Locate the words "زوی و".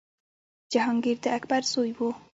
1.73-1.99